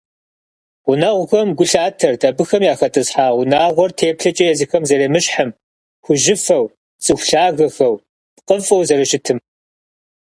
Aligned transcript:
Гъунэгъухэм 0.85 1.49
гу 1.57 1.65
лъатэрт 1.71 2.21
абыхэм 2.29 2.63
яхэтӀысхьа 2.73 3.25
унагъуэр 3.39 3.91
теплъэкӀэ 3.99 4.45
езыхэм 4.51 4.83
зэремыщхьым, 4.89 5.49
хужьыфэу, 6.03 6.65
цӀыху 7.03 7.25
лъагэхэу, 7.29 7.95
пкъыфӀэу 8.35 8.85
зэрыщытым. 8.87 9.39